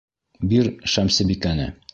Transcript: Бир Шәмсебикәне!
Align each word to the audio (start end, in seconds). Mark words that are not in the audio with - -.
Бир 0.53 0.69
Шәмсебикәне! 0.95 1.73